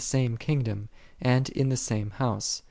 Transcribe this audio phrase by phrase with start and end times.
[0.01, 0.35] AUGUSTIN.
[0.39, 0.89] kingdom,
[1.21, 2.59] and in the same house.